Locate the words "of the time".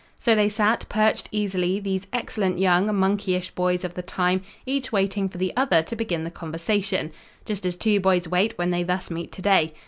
3.83-4.41